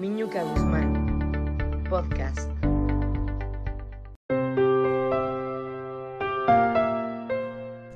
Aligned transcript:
Miñuca 0.00 0.42
Guzmán, 0.42 1.84
podcast. 1.90 2.48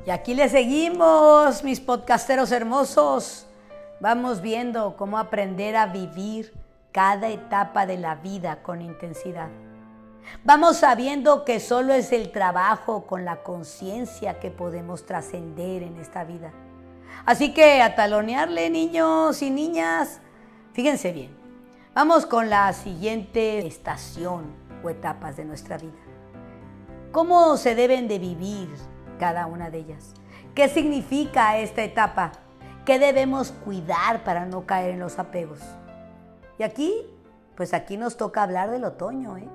Y 0.05 0.11
aquí 0.11 0.35
le 0.35 0.51
seguimos, 0.51 1.65
mis 1.65 1.81
podcasteros 1.81 2.53
hermosos. 2.53 3.47
Vamos 4.01 4.43
viendo 4.43 4.99
cómo 4.99 5.17
aprender 5.17 5.77
a 5.77 5.87
vivir 5.87 6.53
cada 6.93 7.31
etapa 7.31 7.87
de 7.87 7.97
la 7.97 8.17
vida 8.17 8.63
con 8.63 8.83
intensidad. 8.83 9.49
Vamos 10.45 10.77
sabiendo 10.77 11.47
que 11.47 11.59
solo 11.59 11.95
es 11.95 12.13
el 12.13 12.33
trabajo 12.33 13.07
con 13.07 13.25
la 13.25 13.43
conciencia 13.43 14.41
que 14.41 14.51
podemos 14.51 15.07
trascender 15.07 15.83
en 15.83 15.97
esta 15.97 16.25
vida. 16.25 16.53
Así 17.25 17.55
que 17.55 17.81
a 17.81 17.95
talonearle, 17.95 18.69
niños 18.69 19.41
y 19.41 19.49
niñas. 19.49 20.21
Fíjense 20.75 21.11
bien. 21.11 21.44
Vamos 21.95 22.27
con 22.27 22.51
la 22.51 22.73
siguiente 22.73 23.65
estación 23.69 24.47
o 24.83 24.91
etapas 24.91 25.37
de 25.37 25.45
nuestra 25.45 25.79
vida. 25.79 25.93
¿Cómo 27.13 27.57
se 27.57 27.77
deben 27.77 28.09
de 28.09 28.19
vivir 28.19 28.69
cada 29.21 29.47
una 29.47 29.71
de 29.71 29.79
ellas? 29.79 30.13
¿Qué 30.57 30.69
significa 30.69 31.57
esta 31.59 31.85
etapa? 31.85 32.33
¿Qué 32.85 32.99
debemos 32.99 33.53
cuidar 33.53 34.25
para 34.25 34.45
no 34.45 34.67
caer 34.67 34.91
en 34.91 34.99
los 34.99 35.21
apegos? 35.21 35.61
Y 36.59 36.65
aquí, 36.65 36.93
pues 37.55 37.73
aquí 37.73 37.97
nos 37.97 38.17
toca 38.17 38.43
hablar 38.43 38.73
del 38.73 38.83
otoño, 38.83 39.37
¿eh? 39.37 39.49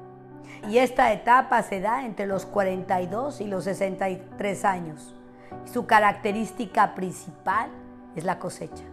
Y 0.70 0.78
esta 0.78 1.12
etapa 1.12 1.62
se 1.62 1.82
da 1.82 2.06
entre 2.06 2.26
los 2.26 2.46
42 2.46 3.42
y 3.42 3.48
los 3.48 3.66
63 3.66 4.64
años. 4.64 5.14
Su 5.66 5.86
característica 5.86 6.96
principal 6.96 7.70
es 8.16 8.24
la 8.24 8.40
cosecha. 8.40 8.86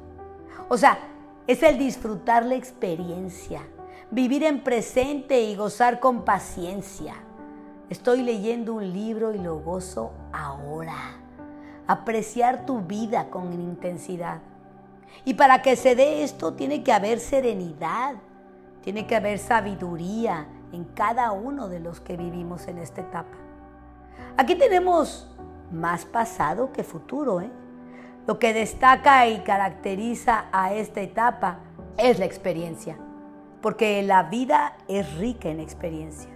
O 0.68 0.76
sea, 0.76 0.98
es 1.46 1.62
el 1.62 1.78
disfrutar 1.78 2.44
la 2.44 2.56
experiencia, 2.56 3.62
vivir 4.10 4.42
en 4.42 4.64
presente 4.64 5.40
y 5.42 5.54
gozar 5.54 6.00
con 6.00 6.24
paciencia. 6.24 7.14
Estoy 7.88 8.22
leyendo 8.22 8.74
un 8.74 8.92
libro 8.92 9.32
y 9.32 9.38
lo 9.38 9.60
gozo 9.60 10.12
ahora. 10.32 10.96
Apreciar 11.86 12.66
tu 12.66 12.80
vida 12.80 13.30
con 13.30 13.52
intensidad. 13.52 14.40
Y 15.24 15.34
para 15.34 15.62
que 15.62 15.76
se 15.76 15.94
dé 15.94 16.24
esto 16.24 16.54
tiene 16.54 16.82
que 16.82 16.92
haber 16.92 17.20
serenidad, 17.20 18.16
tiene 18.82 19.06
que 19.06 19.14
haber 19.14 19.38
sabiduría 19.38 20.48
en 20.72 20.84
cada 20.84 21.30
uno 21.30 21.68
de 21.68 21.78
los 21.78 22.00
que 22.00 22.16
vivimos 22.16 22.66
en 22.66 22.78
esta 22.78 23.02
etapa. 23.02 23.36
Aquí 24.36 24.56
tenemos 24.56 25.28
más 25.70 26.04
pasado 26.04 26.72
que 26.72 26.82
futuro, 26.82 27.40
¿eh? 27.40 27.50
Lo 28.26 28.40
que 28.40 28.52
destaca 28.52 29.28
y 29.28 29.38
caracteriza 29.44 30.46
a 30.50 30.74
esta 30.74 31.00
etapa 31.00 31.60
es 31.96 32.18
la 32.18 32.24
experiencia, 32.24 32.98
porque 33.62 34.02
la 34.02 34.24
vida 34.24 34.76
es 34.88 35.16
rica 35.18 35.48
en 35.48 35.60
experiencia. 35.60 36.30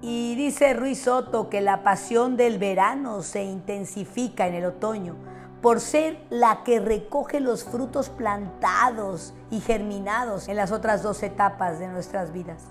Y 0.00 0.36
dice 0.36 0.74
Ruiz 0.74 1.02
Soto 1.02 1.50
que 1.50 1.60
la 1.60 1.82
pasión 1.82 2.36
del 2.36 2.58
verano 2.58 3.22
se 3.22 3.42
intensifica 3.42 4.46
en 4.46 4.54
el 4.54 4.66
otoño 4.66 5.16
por 5.60 5.80
ser 5.80 6.24
la 6.30 6.62
que 6.62 6.78
recoge 6.78 7.40
los 7.40 7.64
frutos 7.64 8.10
plantados 8.10 9.34
y 9.50 9.60
germinados 9.60 10.46
en 10.48 10.54
las 10.56 10.70
otras 10.70 11.02
dos 11.02 11.22
etapas 11.24 11.80
de 11.80 11.88
nuestras 11.88 12.32
vidas. 12.32 12.62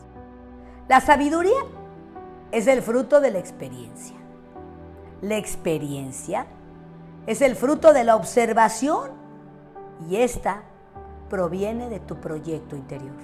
La 0.87 1.01
sabiduría 1.01 1.59
es 2.51 2.67
el 2.67 2.81
fruto 2.81 3.19
de 3.19 3.31
la 3.31 3.39
experiencia. 3.39 4.15
La 5.21 5.37
experiencia 5.37 6.45
es 7.27 7.41
el 7.41 7.55
fruto 7.55 7.93
de 7.93 8.03
la 8.03 8.15
observación 8.15 9.11
y 10.09 10.17
esta 10.17 10.63
proviene 11.29 11.89
de 11.89 11.99
tu 11.99 12.17
proyecto 12.17 12.75
interior. 12.75 13.15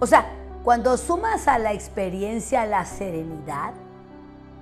O 0.00 0.06
sea, 0.06 0.30
cuando 0.62 0.96
sumas 0.96 1.48
a 1.48 1.58
la 1.58 1.72
experiencia 1.72 2.66
la 2.66 2.84
serenidad, 2.84 3.72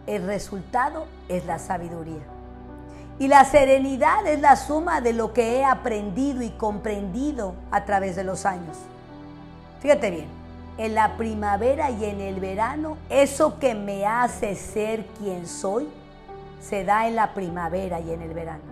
el 0.07 0.27
resultado 0.27 1.07
es 1.29 1.45
la 1.47 1.59
sabiduría. 1.59 2.23
Y 3.19 3.29
la 3.29 3.45
serenidad 3.45 4.27
es 4.27 4.41
la 4.41 4.57
suma 4.57 5.01
de 5.01 5.13
lo 5.13 5.33
que 5.33 5.57
he 5.57 5.65
aprendido 5.65 6.43
y 6.43 6.51
comprendido 6.51 7.55
a 7.71 7.85
través 7.85 8.15
de 8.15 8.25
los 8.25 8.45
años. 8.45 8.77
Fíjate 9.81 10.11
bien, 10.11 10.27
en 10.79 10.95
la 10.95 11.17
primavera 11.17 11.91
y 11.91 12.05
en 12.05 12.21
el 12.21 12.41
verano, 12.41 12.99
eso 13.09 13.59
que 13.59 13.75
me 13.75 14.07
hace 14.07 14.55
ser 14.55 15.07
quien 15.19 15.47
soy, 15.47 15.89
se 16.61 16.85
da 16.85 17.07
en 17.07 17.17
la 17.17 17.35
primavera 17.35 18.01
y 18.01 18.13
en 18.13 18.23
el 18.23 18.35
verano. 18.35 18.65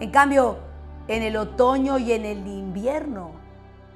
En 0.00 0.10
cambio, 0.10 0.58
en 1.08 1.22
el 1.22 1.36
otoño 1.36 1.98
y 1.98 2.12
en 2.12 2.24
el 2.24 2.46
invierno 2.46 3.32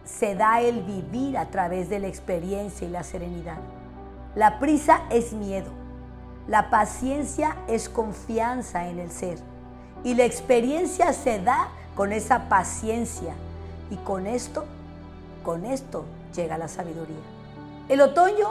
se 0.05 0.35
da 0.35 0.61
el 0.61 0.83
vivir 0.83 1.39
a 1.39 1.47
través 1.51 1.89
de 1.89 1.99
la 1.99 2.09
experiencia 2.09 2.87
y 2.87 2.91
la 2.91 3.03
serenidad. 3.03 3.59
La 4.35 4.59
prisa 4.59 5.03
es 5.11 5.33
miedo, 5.33 5.71
la 6.49 6.71
paciencia 6.71 7.57
es 7.69 7.89
confianza 7.89 8.89
en 8.89 8.99
el 8.99 9.11
ser 9.11 9.39
y 10.03 10.15
la 10.15 10.25
experiencia 10.25 11.13
se 11.13 11.41
da 11.41 11.69
con 11.95 12.13
esa 12.13 12.49
paciencia 12.49 13.33
y 13.91 13.97
con 13.97 14.27
esto, 14.27 14.65
con 15.43 15.65
esto 15.65 16.05
llega 16.35 16.59
la 16.59 16.69
sabiduría. 16.69 17.17
El 17.89 18.01
otoño 18.01 18.49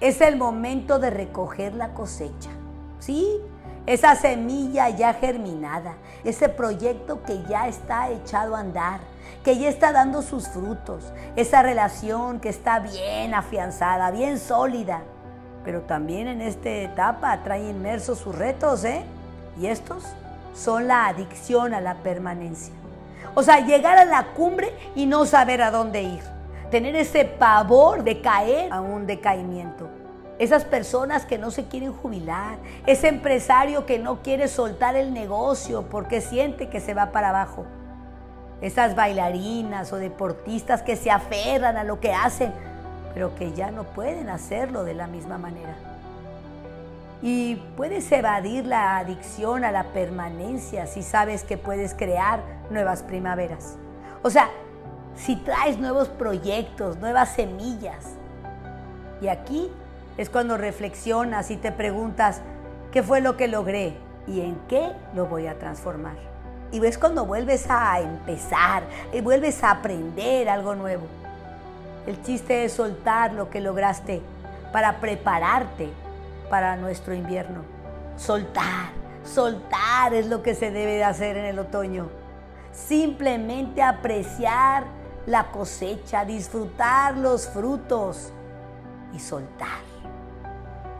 es 0.00 0.20
el 0.20 0.36
momento 0.36 0.98
de 0.98 1.10
recoger 1.10 1.74
la 1.74 1.94
cosecha. 1.94 2.50
Sí, 2.98 3.40
esa 3.86 4.14
semilla 4.14 4.88
ya 4.90 5.14
germinada, 5.14 5.94
ese 6.24 6.48
proyecto 6.48 7.22
que 7.24 7.42
ya 7.48 7.66
está 7.66 8.10
echado 8.10 8.54
a 8.54 8.60
andar, 8.60 9.00
que 9.44 9.58
ya 9.58 9.68
está 9.68 9.92
dando 9.92 10.22
sus 10.22 10.48
frutos, 10.48 11.12
esa 11.34 11.62
relación 11.62 12.38
que 12.38 12.48
está 12.48 12.78
bien 12.78 13.34
afianzada, 13.34 14.10
bien 14.12 14.38
sólida. 14.38 15.02
Pero 15.64 15.82
también 15.82 16.28
en 16.28 16.40
esta 16.40 16.68
etapa 16.68 17.42
trae 17.42 17.68
inmersos 17.68 18.18
sus 18.18 18.34
retos, 18.34 18.84
¿eh? 18.84 19.02
Y 19.60 19.66
estos 19.66 20.04
son 20.54 20.86
la 20.86 21.06
adicción 21.06 21.74
a 21.74 21.80
la 21.80 21.96
permanencia. 21.96 22.74
O 23.34 23.42
sea, 23.42 23.60
llegar 23.60 23.98
a 23.98 24.04
la 24.04 24.32
cumbre 24.34 24.72
y 24.94 25.06
no 25.06 25.24
saber 25.24 25.62
a 25.62 25.70
dónde 25.70 26.02
ir. 26.02 26.22
Tener 26.70 26.94
ese 26.96 27.24
pavor 27.24 28.04
de 28.04 28.20
caer 28.20 28.72
a 28.72 28.80
un 28.80 29.06
decaimiento 29.06 29.88
esas 30.38 30.64
personas 30.64 31.26
que 31.26 31.38
no 31.38 31.50
se 31.50 31.66
quieren 31.66 31.92
jubilar, 31.92 32.58
ese 32.86 33.08
empresario 33.08 33.86
que 33.86 33.98
no 33.98 34.22
quiere 34.22 34.48
soltar 34.48 34.96
el 34.96 35.12
negocio 35.12 35.88
porque 35.90 36.20
siente 36.20 36.68
que 36.68 36.80
se 36.80 36.94
va 36.94 37.12
para 37.12 37.30
abajo, 37.30 37.64
esas 38.60 38.94
bailarinas 38.94 39.92
o 39.92 39.96
deportistas 39.96 40.82
que 40.82 40.96
se 40.96 41.10
aferran 41.10 41.76
a 41.76 41.84
lo 41.84 42.00
que 42.00 42.12
hacen, 42.12 42.52
pero 43.14 43.34
que 43.34 43.52
ya 43.52 43.70
no 43.70 43.84
pueden 43.84 44.28
hacerlo 44.30 44.84
de 44.84 44.94
la 44.94 45.06
misma 45.06 45.38
manera. 45.38 45.76
Y 47.20 47.56
puedes 47.76 48.10
evadir 48.10 48.66
la 48.66 48.98
adicción 48.98 49.64
a 49.64 49.70
la 49.70 49.84
permanencia 49.84 50.86
si 50.86 51.02
sabes 51.02 51.44
que 51.44 51.56
puedes 51.56 51.94
crear 51.94 52.42
nuevas 52.68 53.04
primaveras. 53.04 53.76
O 54.22 54.30
sea, 54.30 54.48
si 55.14 55.36
traes 55.36 55.78
nuevos 55.78 56.08
proyectos, 56.08 56.98
nuevas 56.98 57.34
semillas. 57.34 58.16
Y 59.20 59.28
aquí 59.28 59.70
es 60.18 60.28
cuando 60.28 60.56
reflexionas 60.56 61.50
y 61.50 61.56
te 61.56 61.72
preguntas, 61.72 62.40
¿qué 62.90 63.02
fue 63.02 63.20
lo 63.20 63.36
que 63.36 63.48
logré 63.48 63.96
y 64.26 64.40
en 64.40 64.56
qué 64.68 64.92
lo 65.14 65.26
voy 65.26 65.46
a 65.46 65.58
transformar? 65.58 66.16
Y 66.70 66.80
ves 66.80 66.98
cuando 66.98 67.26
vuelves 67.26 67.66
a 67.68 68.00
empezar 68.00 68.82
y 69.12 69.20
vuelves 69.20 69.62
a 69.62 69.70
aprender 69.72 70.48
algo 70.48 70.74
nuevo. 70.74 71.06
El 72.06 72.22
chiste 72.22 72.64
es 72.64 72.72
soltar 72.72 73.32
lo 73.32 73.50
que 73.50 73.60
lograste 73.60 74.22
para 74.72 74.98
prepararte 74.98 75.90
para 76.50 76.76
nuestro 76.76 77.14
invierno. 77.14 77.62
Soltar, 78.16 78.90
soltar 79.24 80.14
es 80.14 80.26
lo 80.26 80.42
que 80.42 80.54
se 80.54 80.70
debe 80.70 80.92
de 80.92 81.04
hacer 81.04 81.36
en 81.36 81.44
el 81.44 81.58
otoño. 81.58 82.08
Simplemente 82.72 83.82
apreciar 83.82 84.84
la 85.26 85.50
cosecha, 85.50 86.24
disfrutar 86.24 87.16
los 87.16 87.46
frutos 87.48 88.32
y 89.14 89.18
soltar. 89.18 89.91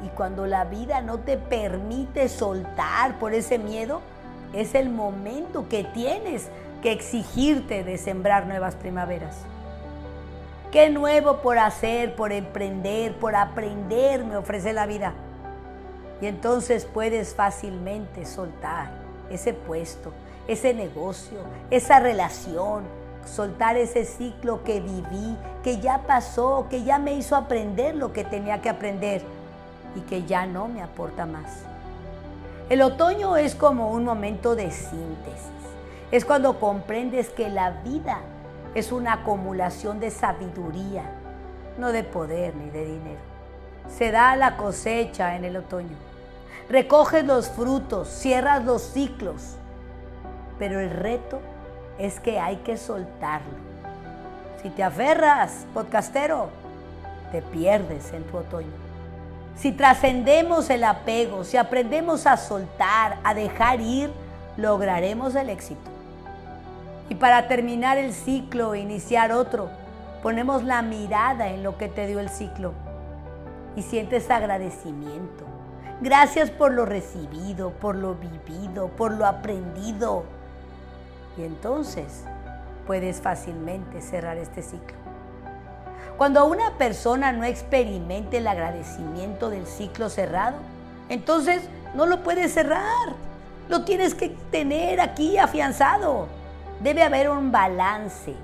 Y 0.03 0.09
cuando 0.09 0.47
la 0.47 0.65
vida 0.65 1.01
no 1.01 1.19
te 1.19 1.37
permite 1.37 2.29
soltar 2.29 3.19
por 3.19 3.35
ese 3.35 3.59
miedo, 3.59 4.01
es 4.53 4.75
el 4.75 4.91
momento 4.91 5.69
que 5.69 5.85
tienes 5.85 6.49
que 6.83 6.93
exigirte 6.93 7.85
de 7.85 7.97
sembrar 7.97 8.47
nuevas 8.47 8.75
primaveras. 8.75 9.37
¿Qué 10.73 10.91
nuevo 10.91 11.39
por 11.39 11.59
hacer, 11.59 12.17
por 12.17 12.33
emprender, 12.33 13.15
por 13.19 13.37
aprender 13.37 14.25
me 14.25 14.37
ofrece 14.37 14.73
la 14.73 14.87
vida? 14.87 15.13
Y 16.21 16.27
entonces 16.27 16.85
puedes 16.85 17.35
fácilmente 17.35 18.27
soltar 18.27 18.91
ese 19.31 19.55
puesto, 19.55 20.13
ese 20.49 20.75
negocio, 20.75 21.39
esa 21.71 22.01
relación, 22.01 22.85
soltar 23.25 23.77
ese 23.77 24.05
ciclo 24.05 24.65
que 24.65 24.81
viví, 24.81 25.37
que 25.63 25.79
ya 25.79 26.03
pasó, 26.07 26.67
que 26.69 26.83
ya 26.83 26.99
me 26.99 27.15
hizo 27.15 27.37
aprender 27.37 27.95
lo 27.95 28.13
que 28.13 28.25
tenía 28.25 28.61
que 28.61 28.69
aprender 28.69 29.23
y 29.95 30.01
que 30.01 30.25
ya 30.25 30.47
no 30.47 30.69
me 30.69 30.83
aporta 30.83 31.27
más. 31.27 31.65
El 32.69 32.83
otoño 32.83 33.37
es 33.37 33.55
como 33.55 33.91
un 33.91 34.05
momento 34.05 34.55
de 34.55 34.71
síntesis. 34.71 35.51
Es 36.11 36.25
cuando 36.25 36.59
comprendes 36.59 37.31
que 37.31 37.49
la 37.49 37.71
vida 37.83 38.19
es 38.75 38.93
una 38.93 39.15
acumulación 39.15 40.01
de 40.01 40.11
sabiduría, 40.11 41.05
no 41.79 41.93
de 41.93 42.05
poder 42.05 42.55
ni 42.55 42.71
de 42.71 42.85
dinero. 42.85 43.21
Se 43.89 44.11
da 44.11 44.37
la 44.37 44.57
cosecha 44.57 45.37
en 45.37 45.45
el 45.45 45.57
otoño. 45.57 45.97
Recoges 46.69 47.25
los 47.25 47.51
frutos, 47.51 48.09
cierras 48.09 48.65
los 48.65 48.83
ciclos. 48.83 49.57
Pero 50.59 50.81
el 50.81 50.91
reto 50.91 51.41
es 51.99 52.21
que 52.21 52.39
hay 52.39 52.57
que 52.59 52.77
soltarlo. 52.77 53.59
Si 54.63 54.71
te 54.71 54.83
aferras, 54.83 55.67
podcastero, 55.75 56.49
te 57.33 57.43
pierdes 57.43 58.13
en 58.13 58.23
tu 58.25 58.39
otoño. 58.39 58.92
Si 59.57 59.73
trascendemos 59.73 60.71
el 60.71 60.85
apego, 60.85 61.45
si 61.45 61.57
aprendemos 61.57 62.27
a 62.27 62.37
soltar, 62.37 63.19
a 63.23 63.35
dejar 63.35 63.81
ir, 63.81 64.11
lograremos 64.57 65.35
el 65.35 65.51
éxito. 65.51 65.91
Y 67.09 67.15
para 67.15 67.49
terminar 67.49 67.99
el 67.99 68.13
ciclo 68.13 68.75
e 68.75 68.81
iniciar 68.81 69.33
otro, 69.33 69.69
ponemos 70.23 70.65
la 70.65 70.83
mirada 70.83 71.49
en 71.49 71.63
lo 71.63 71.77
que 71.77 71.89
te 71.89 72.07
dio 72.07 72.21
el 72.21 72.31
ciclo 72.31 72.73
y 73.77 73.83
sientes 73.83 74.31
agradecimiento. 74.31 75.45
Gracias 76.01 76.51
por 76.51 76.73
lo 76.73 76.85
recibido, 76.85 77.71
por 77.71 77.95
lo 77.95 78.15
vivido, 78.15 78.89
por 78.89 79.13
lo 79.13 79.27
aprendido. 79.27 80.25
Y 81.37 81.45
entonces 81.45 82.25
puedes 82.87 83.21
fácilmente 83.21 84.01
cerrar 84.01 84.37
este 84.37 84.63
ciclo. 84.63 85.02
Cuando 86.23 86.47
una 86.47 86.79
persona 86.79 87.33
no 87.33 87.43
experimente 87.43 88.37
el 88.37 88.47
agradecimiento 88.47 89.51
del 89.51 89.67
ciclo 89.67 90.09
cerrado, 90.09 90.59
entonces 91.09 91.69
no 91.97 92.07
lo 92.07 92.23
puedes 92.23 92.55
cerrar. 92.55 93.17
Lo 93.69 93.85
tienes 93.85 94.15
que 94.15 94.29
tener 94.53 95.01
aquí 95.01 95.37
afianzado. 95.37 96.29
Debe 96.79 97.03
haber 97.03 97.29
un 97.29 97.51
balance. 97.51 98.37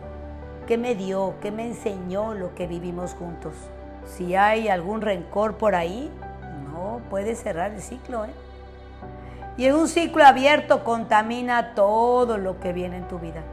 ¿Qué 0.66 0.76
me 0.76 0.96
dio? 0.96 1.34
¿Qué 1.40 1.52
me 1.52 1.68
enseñó 1.68 2.34
lo 2.34 2.52
que 2.56 2.66
vivimos 2.66 3.14
juntos? 3.14 3.54
Si 4.06 4.34
hay 4.34 4.68
algún 4.68 5.00
rencor 5.00 5.56
por 5.56 5.76
ahí, 5.76 6.10
no 6.72 7.00
puedes 7.08 7.40
cerrar 7.40 7.70
el 7.70 7.80
ciclo. 7.80 8.24
¿eh? 8.24 8.30
Y 9.56 9.66
en 9.66 9.76
un 9.76 9.86
ciclo 9.86 10.24
abierto 10.24 10.82
contamina 10.82 11.76
todo 11.76 12.38
lo 12.38 12.58
que 12.58 12.72
viene 12.72 12.96
en 12.96 13.06
tu 13.06 13.20
vida. 13.20 13.44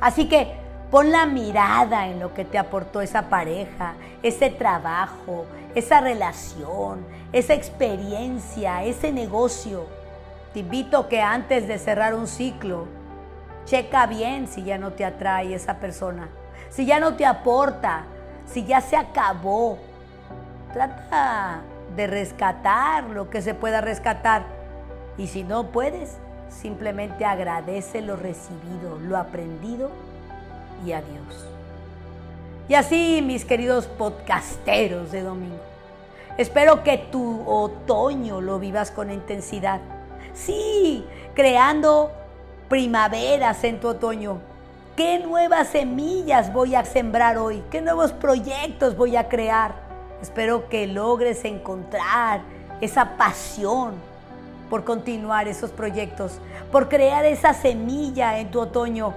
Así 0.00 0.28
que 0.28 0.65
Pon 0.90 1.10
la 1.10 1.26
mirada 1.26 2.06
en 2.06 2.20
lo 2.20 2.32
que 2.32 2.44
te 2.44 2.58
aportó 2.58 3.00
esa 3.00 3.22
pareja, 3.28 3.94
ese 4.22 4.50
trabajo, 4.50 5.44
esa 5.74 6.00
relación, 6.00 7.04
esa 7.32 7.54
experiencia, 7.54 8.84
ese 8.84 9.12
negocio. 9.12 9.86
Te 10.54 10.60
invito 10.60 11.08
que 11.08 11.20
antes 11.20 11.66
de 11.66 11.78
cerrar 11.78 12.14
un 12.14 12.28
ciclo, 12.28 12.86
checa 13.64 14.06
bien 14.06 14.46
si 14.46 14.62
ya 14.62 14.78
no 14.78 14.92
te 14.92 15.04
atrae 15.04 15.54
esa 15.54 15.78
persona, 15.80 16.28
si 16.70 16.86
ya 16.86 17.00
no 17.00 17.16
te 17.16 17.26
aporta, 17.26 18.04
si 18.46 18.64
ya 18.64 18.80
se 18.80 18.96
acabó. 18.96 19.78
Trata 20.72 21.62
de 21.96 22.06
rescatar 22.06 23.04
lo 23.04 23.28
que 23.28 23.42
se 23.42 23.54
pueda 23.54 23.80
rescatar. 23.80 24.44
Y 25.18 25.26
si 25.26 25.42
no 25.42 25.72
puedes, 25.72 26.18
simplemente 26.48 27.24
agradece 27.24 28.02
lo 28.02 28.14
recibido, 28.14 29.00
lo 29.00 29.16
aprendido 29.16 29.90
y 30.84 30.92
a 30.92 31.02
Dios. 31.02 31.46
Y 32.68 32.74
así, 32.74 33.22
mis 33.22 33.44
queridos 33.44 33.86
podcasteros 33.86 35.12
de 35.12 35.22
domingo, 35.22 35.60
espero 36.36 36.82
que 36.82 36.98
tu 36.98 37.48
otoño 37.48 38.40
lo 38.40 38.58
vivas 38.58 38.90
con 38.90 39.10
intensidad. 39.10 39.80
Sí, 40.34 41.04
creando 41.34 42.10
primaveras 42.68 43.62
en 43.64 43.78
tu 43.78 43.88
otoño. 43.88 44.38
¿Qué 44.96 45.18
nuevas 45.18 45.68
semillas 45.68 46.52
voy 46.52 46.74
a 46.74 46.84
sembrar 46.84 47.38
hoy? 47.38 47.62
¿Qué 47.70 47.80
nuevos 47.80 48.12
proyectos 48.12 48.96
voy 48.96 49.16
a 49.16 49.28
crear? 49.28 49.74
Espero 50.20 50.68
que 50.68 50.86
logres 50.86 51.44
encontrar 51.44 52.40
esa 52.80 53.16
pasión 53.16 53.94
por 54.68 54.84
continuar 54.84 55.46
esos 55.46 55.70
proyectos, 55.70 56.38
por 56.72 56.88
crear 56.88 57.24
esa 57.24 57.54
semilla 57.54 58.38
en 58.40 58.50
tu 58.50 58.60
otoño 58.60 59.14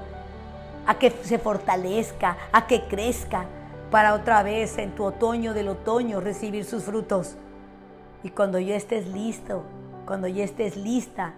a 0.86 0.98
que 0.98 1.12
se 1.12 1.40
fortalezca, 1.40 2.38
a 2.52 2.68
que 2.68 2.84
crezca, 2.88 3.46
para 3.92 4.14
otra 4.14 4.44
vez 4.44 4.78
en 4.78 4.92
tu 4.92 5.04
otoño 5.04 5.54
del 5.54 5.70
otoño 5.70 6.20
recibir 6.20 6.66
sus 6.66 6.84
frutos. 6.84 7.36
Y 8.24 8.30
cuando 8.30 8.60
ya 8.60 8.76
estés 8.76 9.08
listo, 9.08 9.64
cuando 10.06 10.28
ya 10.28 10.44
estés 10.44 10.78
lista, 10.78 11.34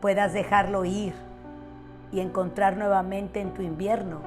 puedas 0.00 0.32
dejarlo 0.32 0.84
ir 0.84 1.14
y 2.12 2.20
encontrar 2.20 2.76
nuevamente 2.76 3.40
en 3.40 3.54
tu 3.54 3.62
invierno 3.62 4.20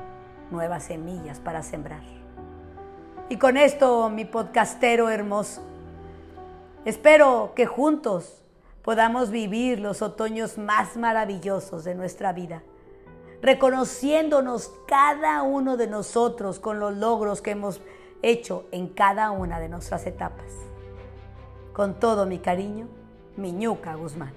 nuevas 0.51 0.83
semillas 0.83 1.39
para 1.39 1.63
sembrar. 1.63 2.01
Y 3.29 3.37
con 3.37 3.57
esto, 3.57 4.09
mi 4.09 4.25
podcastero 4.25 5.09
hermoso, 5.09 5.61
espero 6.85 7.53
que 7.55 7.65
juntos 7.65 8.43
podamos 8.81 9.29
vivir 9.29 9.79
los 9.79 10.01
otoños 10.01 10.57
más 10.57 10.97
maravillosos 10.97 11.83
de 11.83 11.95
nuestra 11.95 12.33
vida 12.33 12.61
reconociéndonos 13.43 14.71
cada 14.87 15.43
uno 15.43 15.75
de 15.75 15.87
nosotros 15.87 16.59
con 16.59 16.79
los 16.79 16.95
logros 16.95 17.41
que 17.41 17.51
hemos 17.51 17.81
hecho 18.21 18.63
en 18.71 18.87
cada 18.87 19.31
una 19.31 19.59
de 19.59 19.67
nuestras 19.67 20.07
etapas. 20.07 20.49
Con 21.73 21.99
todo 21.99 22.25
mi 22.25 22.39
cariño, 22.39 22.87
Miñuca 23.35 23.95
Guzmán. 23.95 24.33